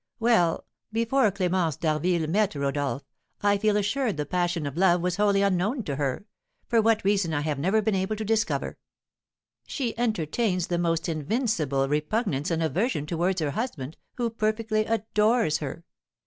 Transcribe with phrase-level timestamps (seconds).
[0.19, 3.03] "Well, before Clémence d'Harville met Rodolph,
[3.43, 6.25] I feel assured the passion of love was wholly unknown to her,
[6.67, 8.79] for what reason I have never been able to discover.
[9.67, 15.83] She entertains the most invincible repugnance and aversion towards her husband, who perfectly adores her.